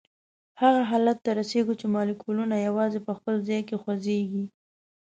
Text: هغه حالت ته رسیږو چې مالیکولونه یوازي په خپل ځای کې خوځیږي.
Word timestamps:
هغه 0.61 0.81
حالت 0.89 1.17
ته 1.25 1.31
رسیږو 1.39 1.73
چې 1.79 1.85
مالیکولونه 1.95 2.55
یوازي 2.67 2.99
په 3.07 3.11
خپل 3.17 3.35
ځای 3.47 3.61
کې 3.67 3.75
خوځیږي. 3.83 4.45